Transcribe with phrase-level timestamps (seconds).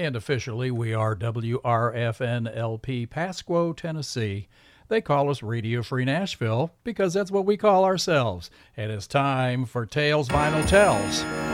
[0.00, 4.48] And officially, we are WRFNLP Pasquo, Tennessee.
[4.88, 8.50] They call us Radio Free Nashville because that's what we call ourselves.
[8.78, 11.49] And it's time for Tales Vinyl Tells.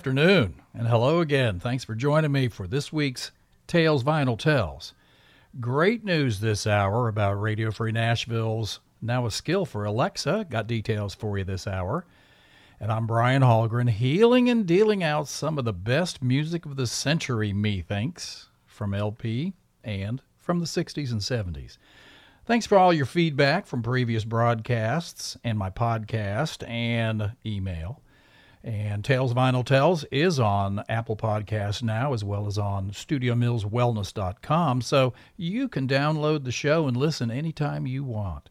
[0.00, 1.60] Afternoon, and hello again.
[1.60, 3.32] Thanks for joining me for this week's
[3.66, 4.94] Tales Vinyl Tells.
[5.60, 10.46] Great news this hour about Radio Free Nashville's Now a Skill for Alexa.
[10.48, 12.06] Got details for you this hour.
[12.80, 16.86] And I'm Brian Hallgren, healing and dealing out some of the best music of the
[16.86, 19.52] century, methinks, from LP
[19.84, 21.76] and from the 60s and 70s.
[22.46, 28.00] Thanks for all your feedback from previous broadcasts and my podcast and email.
[28.62, 35.14] And Tales Vinyl Tells is on Apple Podcasts now, as well as on StudioMillsWellness.com, so
[35.38, 38.50] you can download the show and listen anytime you want.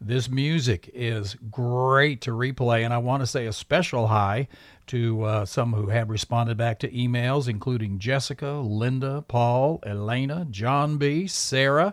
[0.00, 4.48] This music is great to replay, and I want to say a special hi
[4.86, 10.96] to uh, some who have responded back to emails, including Jessica, Linda, Paul, Elena, John
[10.96, 11.92] B., Sarah,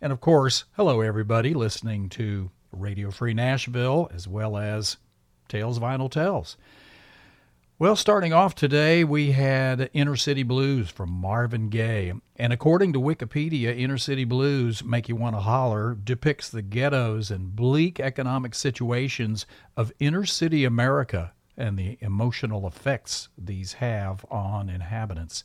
[0.00, 4.96] and of course, hello everybody listening to Radio Free Nashville as well as
[5.48, 6.56] Tales Vinyl Tells.
[7.78, 12.14] Well, starting off today, we had Inner City Blues from Marvin Gaye.
[12.36, 17.30] And according to Wikipedia, Inner City Blues Make You Want to Holler depicts the ghettos
[17.30, 19.44] and bleak economic situations
[19.76, 25.44] of inner city America and the emotional effects these have on inhabitants.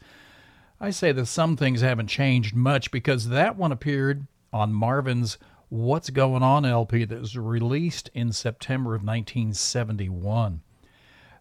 [0.79, 6.09] I say that some things haven't changed much because that one appeared on Marvin's What's
[6.09, 10.61] Going On LP that was released in September of 1971.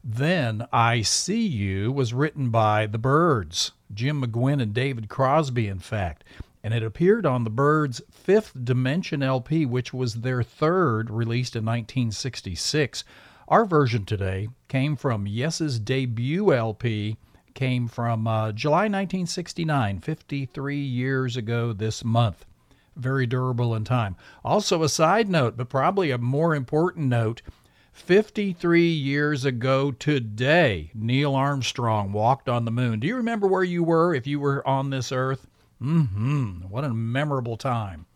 [0.02, 5.78] Then I See You was written by The Byrds, Jim McGuinn and David Crosby, in
[5.78, 6.24] fact,
[6.64, 11.66] and it appeared on The Byrds' Fifth Dimension LP, which was their third, released in
[11.66, 13.04] 1966.
[13.48, 17.18] Our version today came from Yes's debut LP,
[17.52, 22.46] came from uh, July 1969, 53 years ago this month
[22.96, 24.16] very durable in time.
[24.44, 27.40] Also, a side note, but probably a more important note
[28.00, 32.98] 53 years ago today, Neil Armstrong walked on the moon.
[32.98, 35.46] Do you remember where you were if you were on this earth?
[35.80, 36.68] Mm-hmm.
[36.68, 38.06] What a memorable time.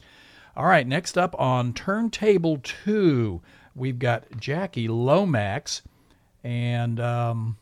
[0.57, 3.43] All right, next up on turntable two,
[3.75, 5.83] we've got Jackie Lomax,
[6.43, 7.57] and um,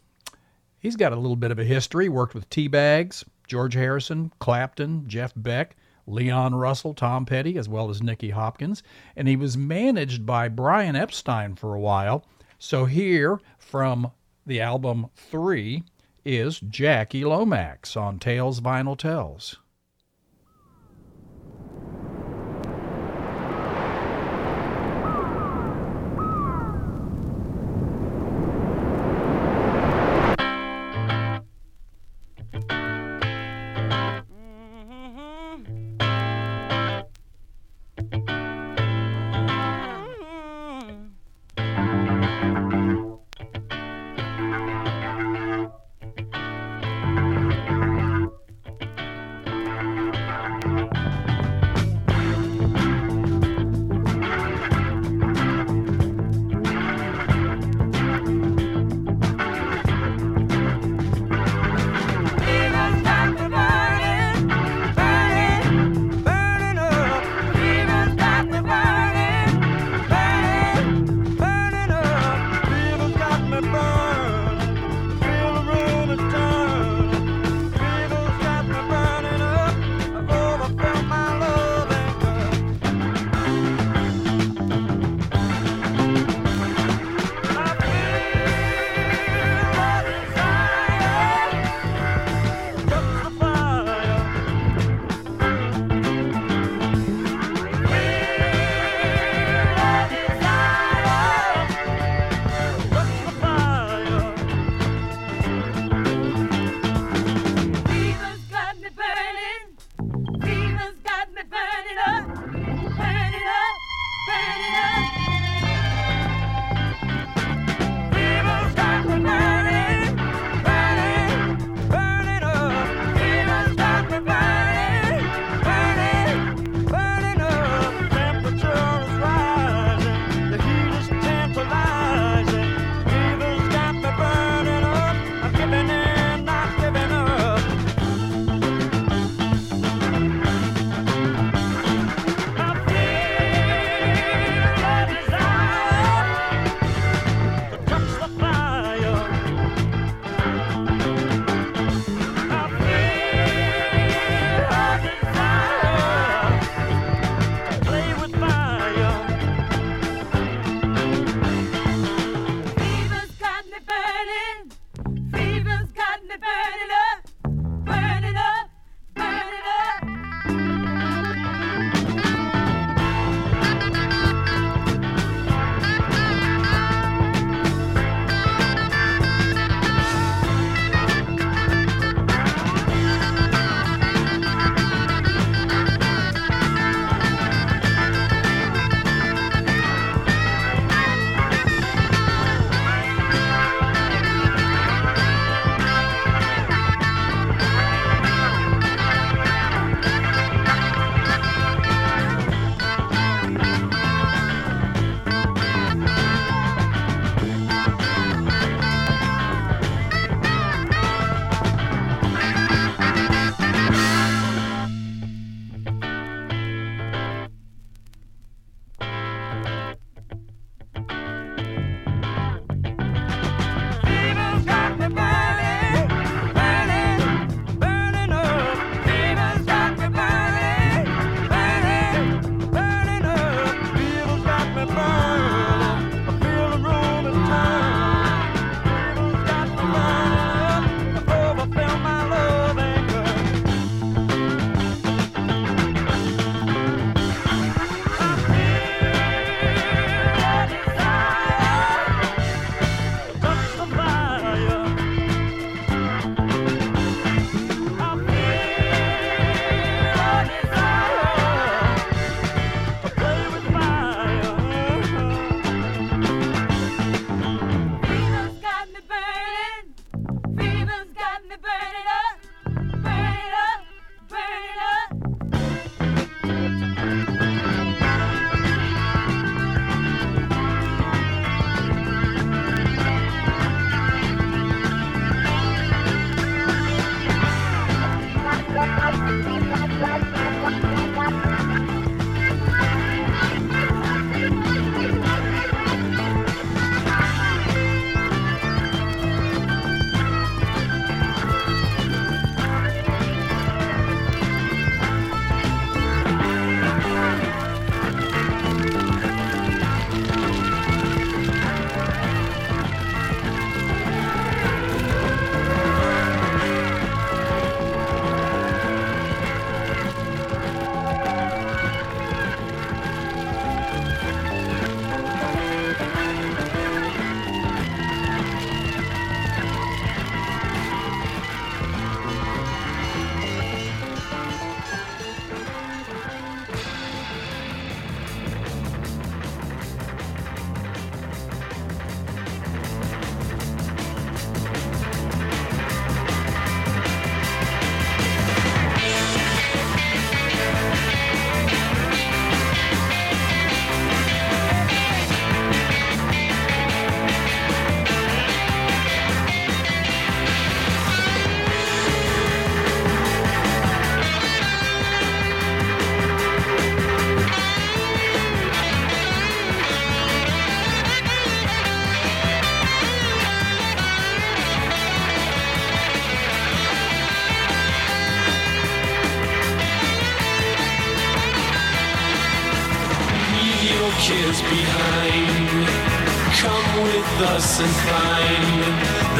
[0.78, 2.08] he's got a little bit of a history.
[2.08, 5.76] Worked with T-Bags, George Harrison, Clapton, Jeff Beck.
[6.06, 8.82] Leon Russell, Tom Petty, as well as Nicky Hopkins,
[9.16, 12.24] and he was managed by Brian Epstein for a while.
[12.58, 14.10] So here from
[14.46, 15.82] the album 3
[16.24, 19.58] is Jackie Lomax on Tales Vinyl Tells.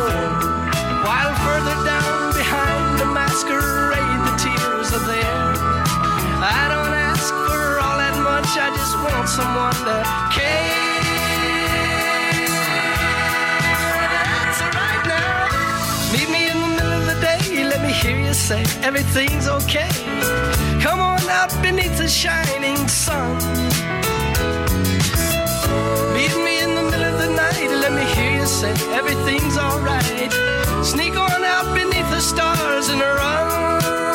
[0.00, 5.44] While further down behind the masquerade, the tears are there.
[6.42, 9.96] I don't ask for all that much, I just want someone to
[10.32, 10.88] care.
[14.32, 16.12] That's right now.
[16.14, 19.90] Meet me in the middle of the day, let me hear you say everything's okay.
[20.80, 23.36] Come on out beneath the shining sun.
[26.16, 28.29] Meet me in the middle of the night, let me hear
[28.60, 30.30] say everything's alright.
[30.84, 34.09] Sneak on out beneath the stars and run.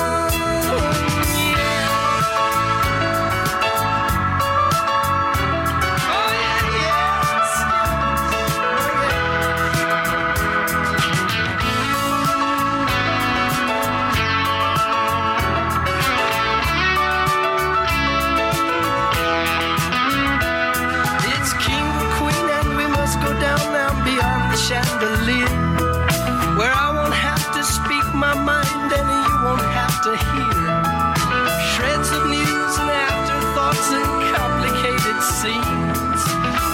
[33.91, 36.21] And complicated scenes.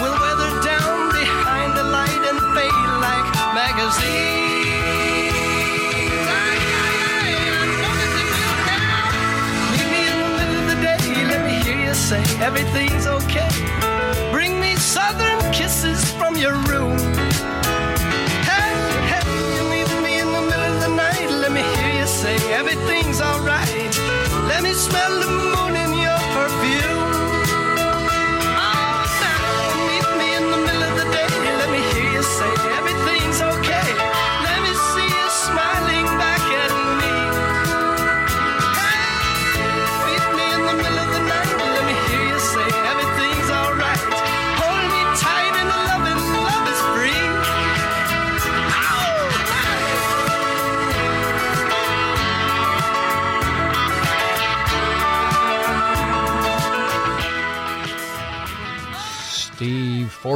[0.01, 5.31] We'll weather down behind the light and fade like magazines.
[6.39, 9.71] Ay, ay, ay, I know that they will now.
[9.71, 13.51] Meet me in the middle of the day, let me hear you say everything's okay.
[14.31, 16.97] Bring me southern kisses from your room.
[18.51, 18.71] Hey,
[19.11, 21.29] hey, you leave me in the middle of the night.
[21.43, 23.93] Let me hear you say everything's alright.
[24.47, 27.00] Let me smell the moon in your perfume.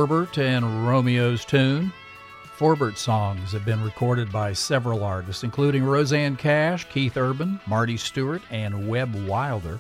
[0.06, 1.92] Forbert and Romeo's Tune.
[2.58, 8.44] Forbert songs have been recorded by several artists, including Rosanne Cash, Keith Urban, Marty Stuart,
[8.52, 9.80] and Webb Wilder.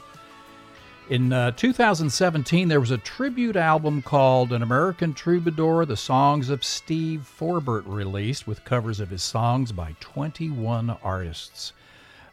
[1.11, 6.63] In uh, 2017, there was a tribute album called An American Troubadour The Songs of
[6.63, 11.71] Steve Forbert released with covers of his songs by 21 artists.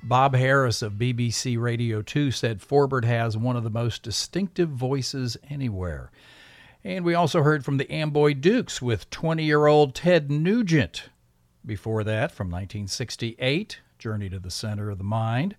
[0.03, 5.37] Bob Harris of BBC Radio 2 said Forbert has one of the most distinctive voices
[5.51, 6.11] anywhere.
[6.85, 11.11] And we also heard from the Amboy Dukes with 20 year old Ted Nugent.
[11.65, 15.55] Before that, from 1968, Journey to the Center of the Mind.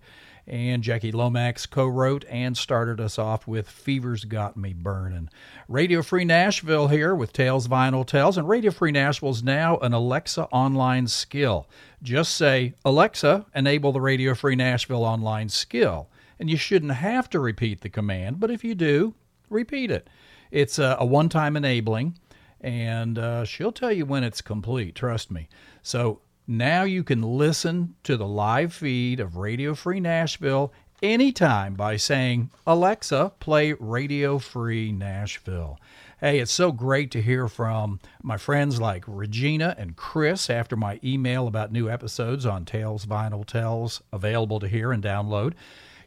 [0.46, 5.30] And Jackie Lomax co wrote and started us off with Fever's Got Me Burnin'.
[5.66, 8.36] Radio Free Nashville here with Tales Vinyl Tells.
[8.36, 11.66] And Radio Free Nashville is now an Alexa online skill.
[12.02, 16.10] Just say, Alexa, enable the Radio Free Nashville online skill.
[16.38, 19.14] And you shouldn't have to repeat the command, but if you do,
[19.48, 20.06] repeat it.
[20.54, 22.16] It's a, a one time enabling,
[22.60, 25.48] and uh, she'll tell you when it's complete, trust me.
[25.82, 31.96] So now you can listen to the live feed of Radio Free Nashville anytime by
[31.96, 35.80] saying, Alexa, play Radio Free Nashville.
[36.20, 41.00] Hey, it's so great to hear from my friends like Regina and Chris after my
[41.02, 45.54] email about new episodes on Tales Vinyl Tells available to hear and download.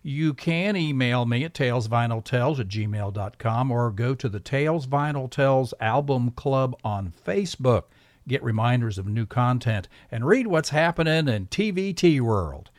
[0.08, 5.74] You can email me at talesvinyltells at gmail.com or go to the Tales Vinyl Tells
[5.82, 7.84] Album Club on Facebook.
[8.26, 12.70] Get reminders of new content and read what's happening in TVT world.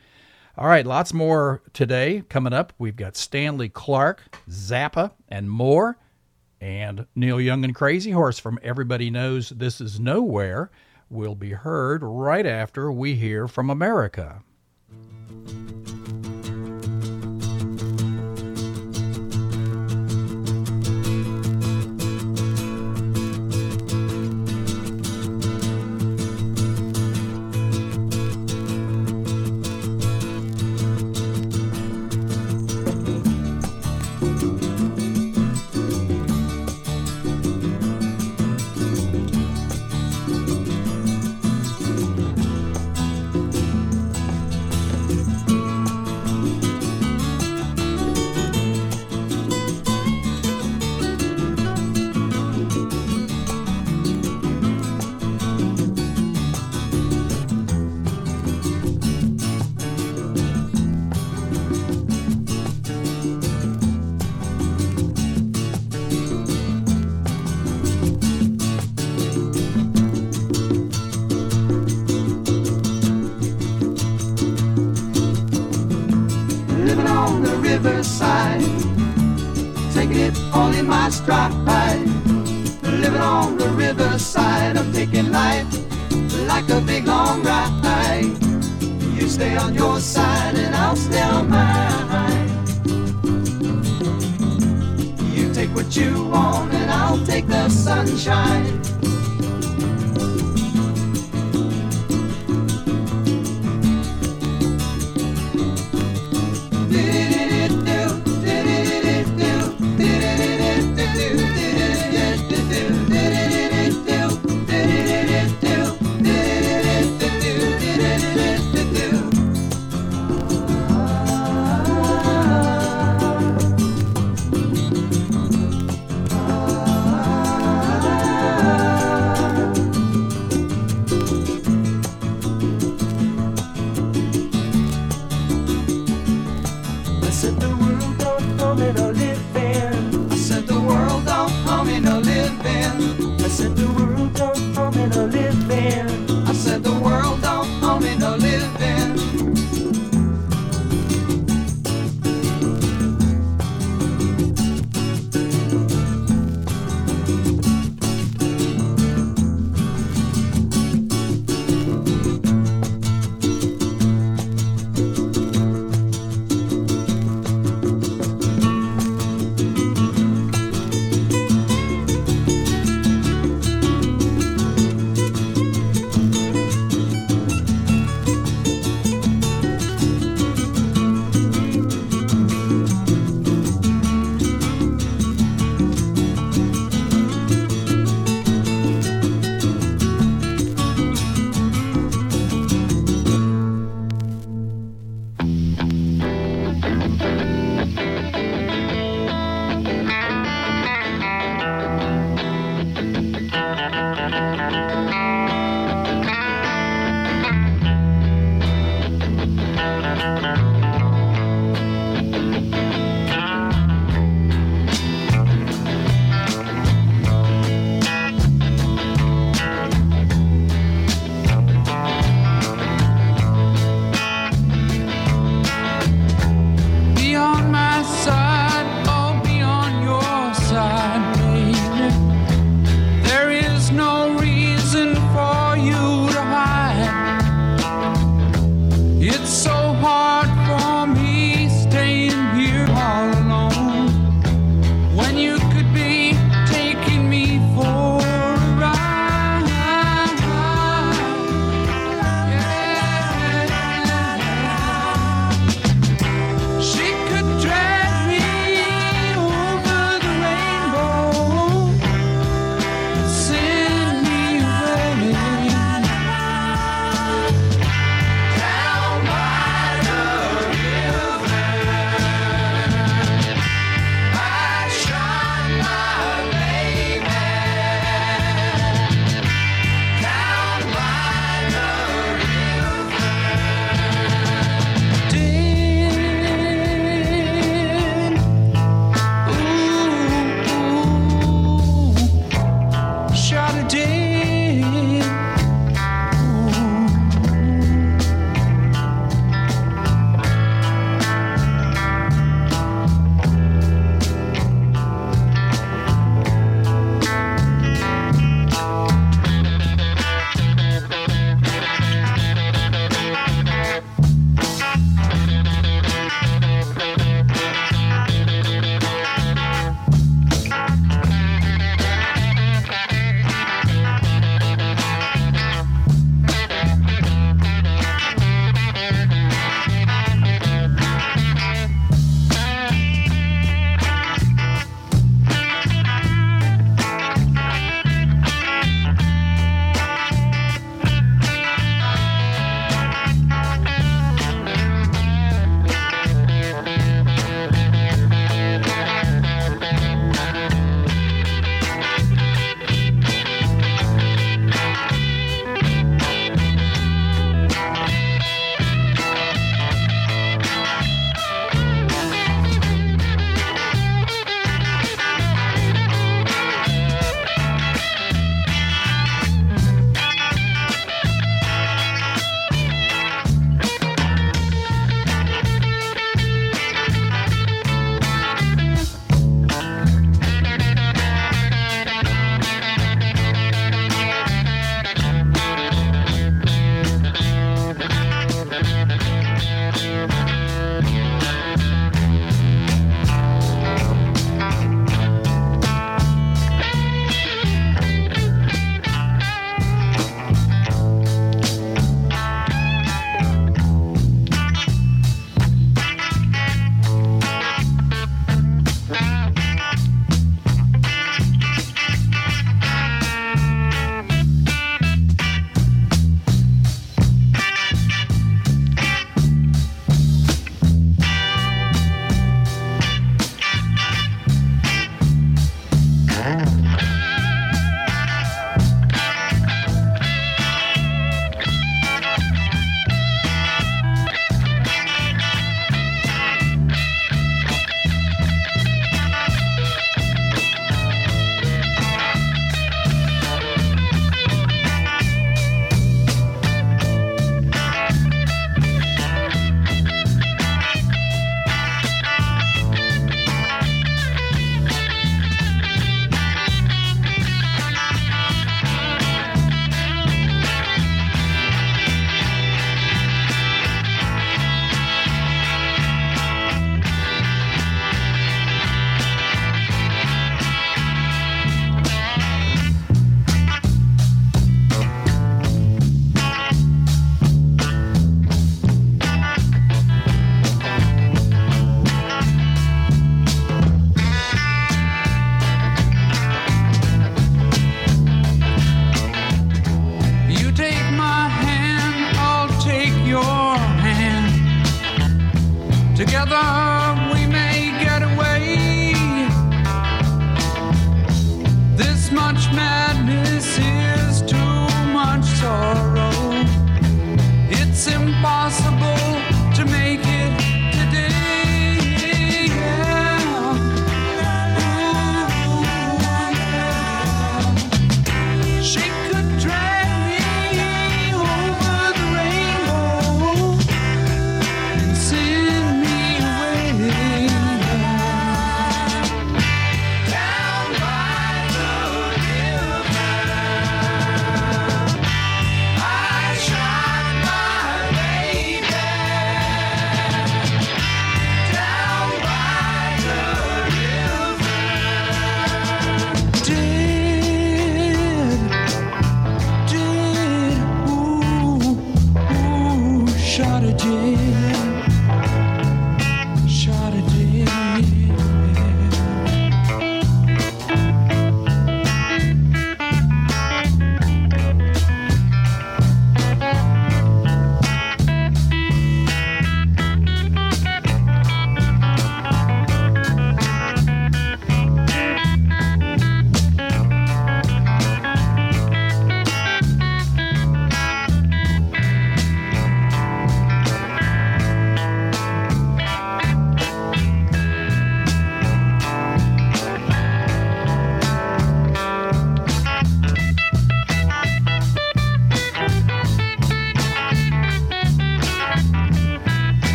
[0.56, 2.72] All right, lots more today coming up.
[2.78, 5.98] We've got Stanley Clarke, Zappa, and more.
[6.62, 10.70] And Neil Young and Crazy Horse from Everybody Knows This Is Nowhere
[11.10, 14.42] will be heard right after we hear from America.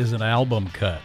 [0.00, 1.02] is an album cut.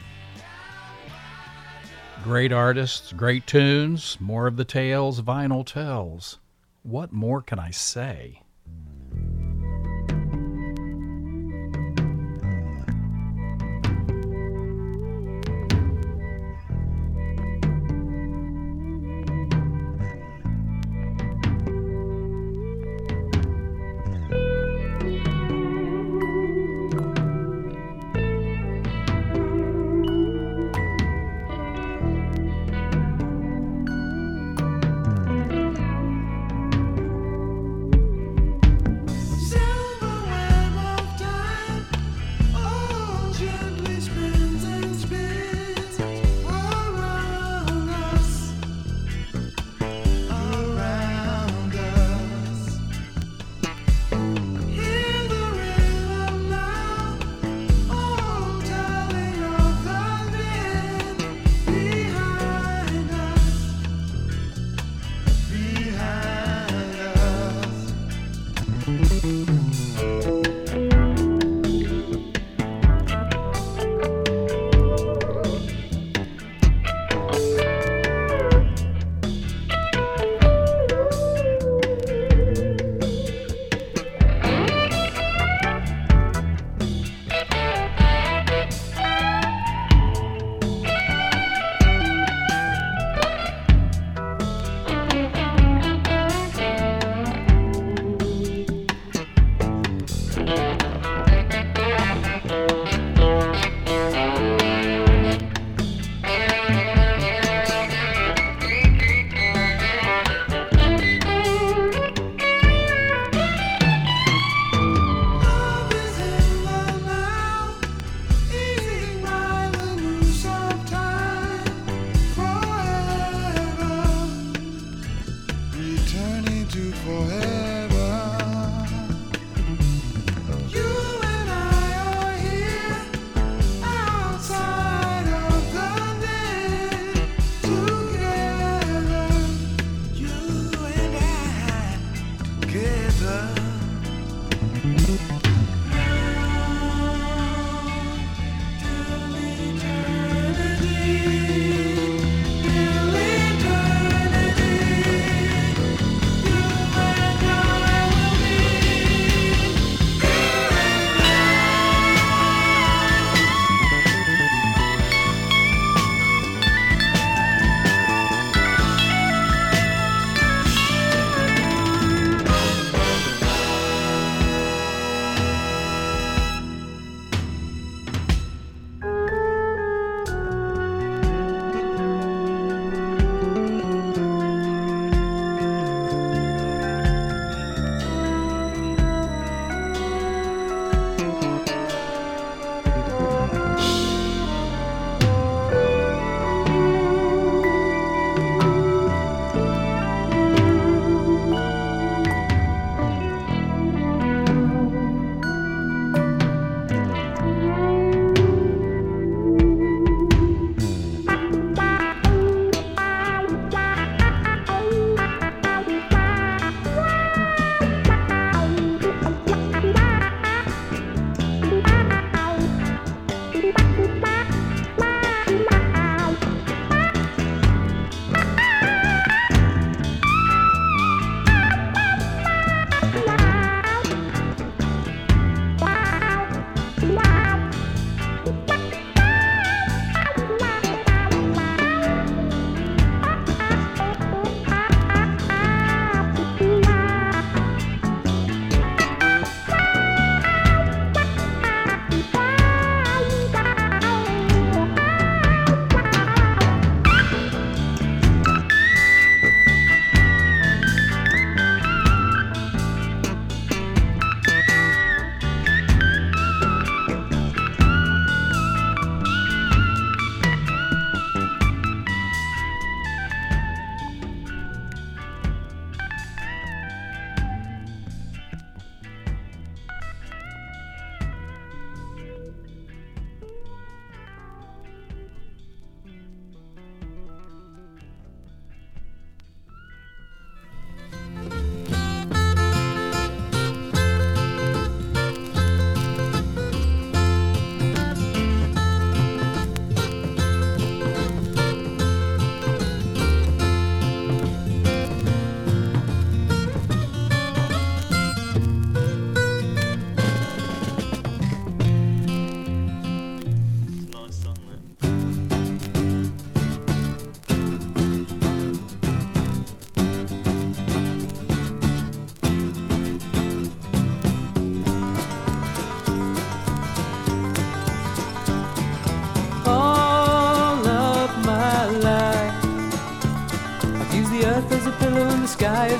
[2.23, 6.39] Great artists, great tunes, more of the tales vinyl tells.
[6.81, 8.41] What more can I say?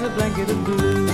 [0.06, 1.08] A blanket of blue.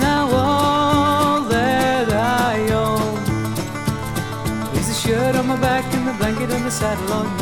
[0.00, 3.16] Now all that I own
[4.76, 7.41] is a shirt on my back and the blanket and the saddle on you.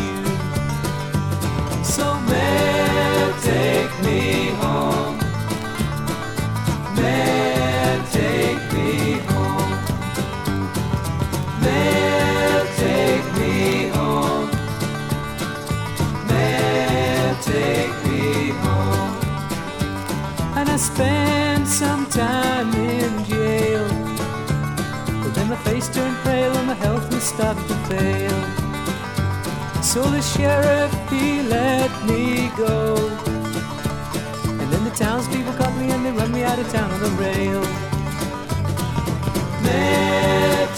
[27.40, 28.38] Starting to fail.
[29.82, 32.96] So the sheriff, he let me go.
[34.60, 37.08] And then the townspeople caught me and they run me out of town on the
[37.24, 37.62] rail.
[39.64, 40.68] Man,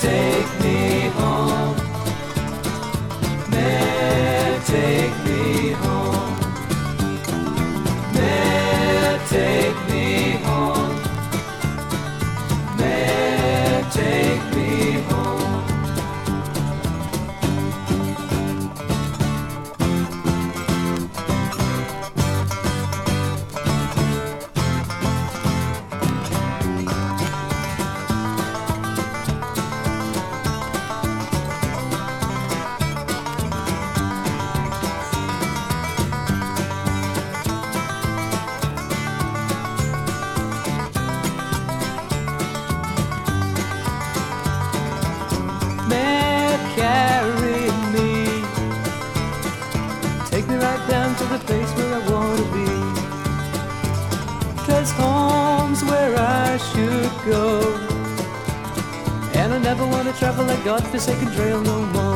[59.75, 62.12] never want to travel that godforsaken trail no more.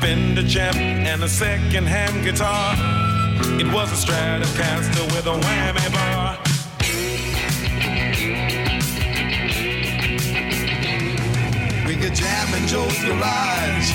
[0.00, 2.74] Fender Champ and a second hand guitar.
[3.60, 6.38] It was a Stratocaster with a whammy bar.
[11.86, 13.92] We could jam in Joe's garage.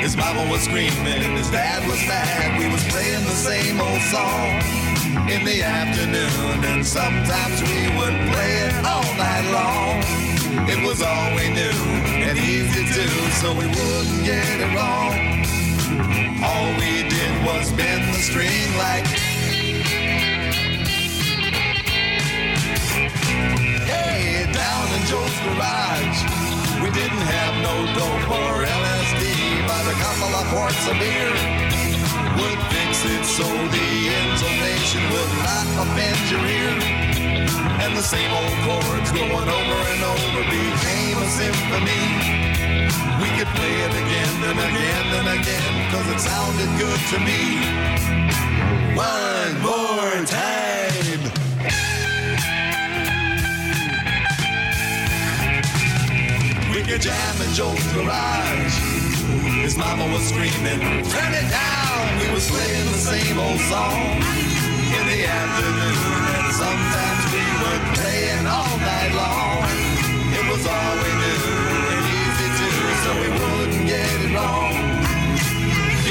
[0.00, 2.58] His mama was screaming, his dad was mad.
[2.58, 8.52] We was playing the same old song in the afternoon, and sometimes we would play
[8.64, 10.27] it all night long.
[10.66, 11.78] It was all we knew
[12.26, 13.08] and easy to,
[13.40, 15.14] so we wouldn't get it wrong.
[16.42, 19.06] All we did was bend the string like.
[23.86, 26.20] Hey, down in Joe's garage,
[26.82, 31.67] we didn't have no dope or LSD, but a couple of quarts of beer
[32.38, 33.88] would fix it so the
[34.22, 36.74] intonation would not offend your ear.
[37.82, 42.04] And the same old chords going over and over became a symphony.
[43.22, 47.42] We could play it again and again and again, cause it sounded good to me.
[48.94, 51.22] One more time.
[56.72, 58.78] We could jam in Joe's garage.
[59.62, 60.80] His mama was screaming,
[61.10, 64.22] turn it down town, we were playing the same old song.
[64.98, 69.58] In the afternoon, and sometimes we were playing all night long.
[70.38, 71.44] It was all we knew,
[71.92, 72.68] and easy to,
[73.02, 74.72] so we wouldn't get it wrong.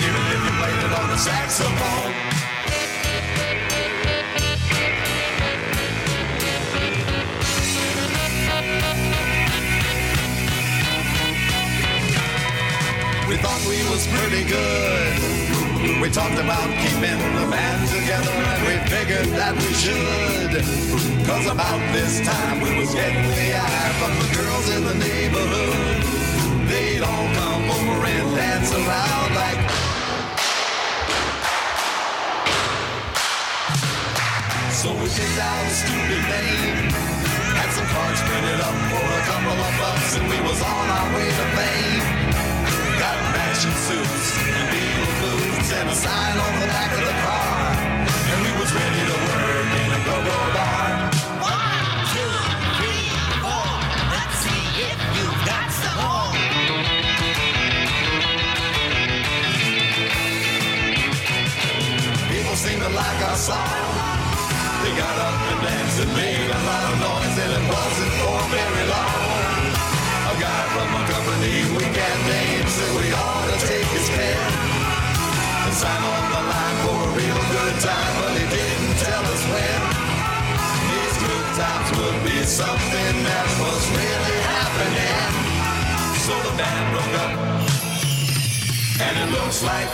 [0.04, 2.14] Even if you played it on the saxophone.
[13.28, 15.37] We thought we was pretty good.
[16.02, 20.52] We talked about keeping the band together and we figured that we should.
[21.24, 26.04] Cause about this time we was getting the eye from the girls in the neighborhood.
[26.68, 29.64] They'd all come over and dance around like
[34.76, 36.92] So we picked out a stupid name.
[37.56, 41.08] Had some cards printed up for a couple of bucks, and we was on our
[41.16, 42.06] way to fame.
[43.00, 44.87] Got matching suits and
[45.70, 47.76] deal and a sign on the back of the car.
[48.32, 51.12] And we was ready to work in a go-go bar.
[51.44, 52.34] One, two,
[52.78, 53.10] three,
[53.44, 53.70] four.
[54.14, 56.32] Let's see if you've got some more.
[62.32, 63.92] People seemed to like our song.
[64.84, 68.38] They got up and danced and made a lot of noise, and it wasn't for
[68.56, 69.64] very long.
[70.32, 74.57] A guy from a company we can't name said we ought to take his pen
[75.78, 79.80] sign on the line for a real good time, but he didn't tell us when.
[80.90, 85.18] These good times would be something that was really happening.
[86.26, 87.34] So the band broke up,
[89.06, 89.90] and it looks like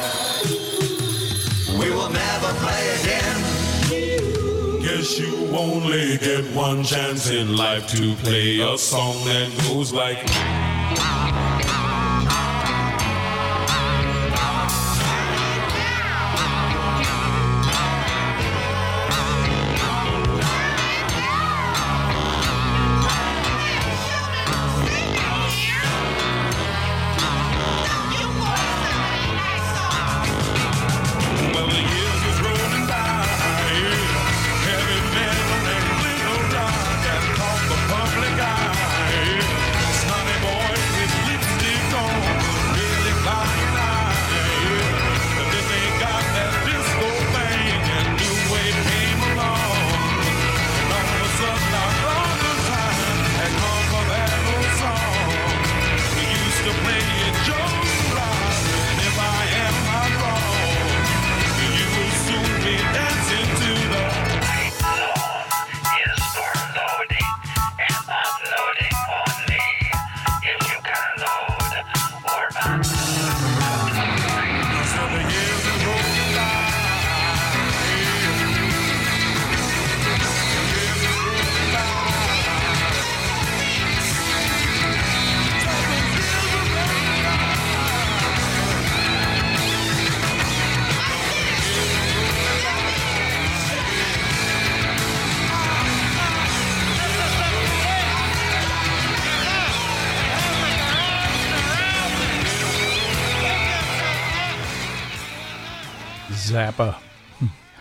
[1.80, 3.38] we will never play again.
[4.82, 10.53] Guess you only get one chance in life to play a song that goes like.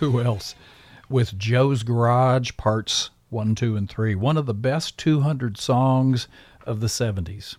[0.03, 0.57] Who else?
[1.09, 4.17] With Joe's Garage Parts 1, 2, and 3.
[4.17, 6.27] One of the best 200 songs
[6.67, 7.55] of the 70s.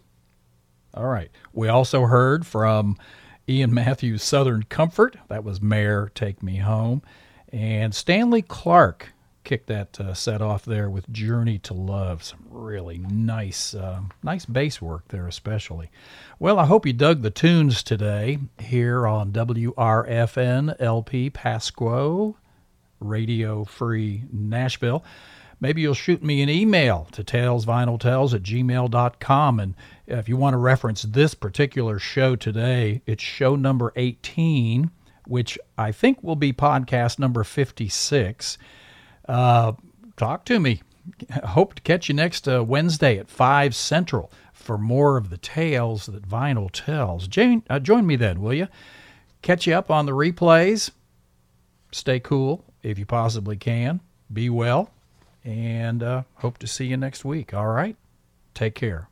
[0.94, 1.32] All right.
[1.54, 2.98] We also heard from
[3.48, 5.16] Ian Matthews' Southern Comfort.
[5.30, 7.02] That was Mare Take Me Home.
[7.54, 9.13] And Stanley Clarke
[9.44, 12.24] kicked that uh, set off there with Journey to Love.
[12.24, 15.90] Some really nice, uh, nice bass work there, especially.
[16.40, 22.36] Well, I hope you dug the tunes today here on WRFN LP Pasquo,
[23.00, 25.04] Radio Free Nashville.
[25.60, 29.60] Maybe you'll shoot me an email to talesvinyltells at gmail.com.
[29.60, 29.76] And
[30.08, 34.92] if you want to reference this particular show today, it's show number 18,
[35.26, 38.58] which I think will be podcast number 56
[39.28, 39.74] uh,
[40.18, 40.82] talk to me.
[41.44, 46.06] Hope to catch you next uh, Wednesday at 5 Central for more of the tales
[46.06, 47.28] that vinyl tells.
[47.28, 48.68] Jane, uh, join me then, will you?
[49.42, 50.92] Catch you up on the replays.
[51.92, 54.00] Stay cool if you possibly can.
[54.32, 54.90] Be well.
[55.44, 57.54] And uh, hope to see you next week.
[57.54, 57.98] All right?
[58.54, 59.10] Take care.